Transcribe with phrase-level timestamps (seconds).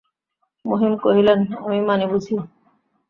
[0.65, 2.35] মহিম কহিলেন, আমি মানি বুঝি!